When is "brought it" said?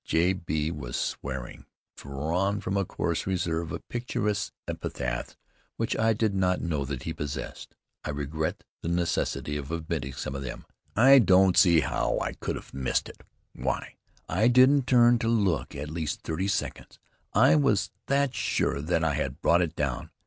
19.39-19.75